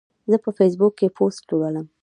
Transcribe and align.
زه 0.31 0.37
په 0.43 0.49
فیسبوک 0.57 0.93
کې 0.99 1.13
پوسټ 1.17 1.43
لولم. 1.51 1.85